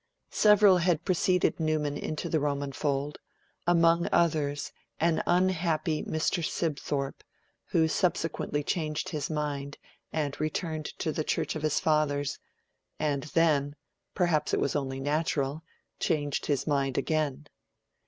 Several 0.31 0.79
had 0.79 1.05
preceded 1.05 1.59
Newman 1.59 1.95
into 1.95 2.27
the 2.27 2.39
Roman 2.39 2.71
fold; 2.71 3.19
among 3.67 4.07
others 4.11 4.71
an 4.99 5.21
unhappy 5.27 6.01
Mr. 6.03 6.43
Sibthorpe, 6.43 7.23
who 7.65 7.87
subsequently 7.87 8.63
changed 8.63 9.09
his 9.09 9.29
mind, 9.29 9.77
and 10.11 10.41
returned 10.41 10.85
to 10.97 11.11
the 11.11 11.23
Church 11.23 11.55
of 11.55 11.61
his 11.61 11.79
fathers, 11.79 12.39
and 12.97 13.25
then 13.35 13.75
perhaps 14.15 14.55
it 14.55 14.59
was 14.59 14.75
only 14.75 14.99
natural 14.99 15.63
changed 15.99 16.47
his 16.47 16.65
mind 16.65 16.97
again. 16.97 17.45